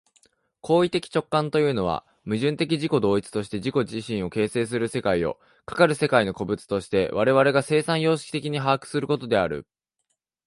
[0.61, 9.67] 行為的直観というのは、矛盾的自己同一として自己自身を形成する世界を、かかる世界の個物として我々が生産様式的に把握することである。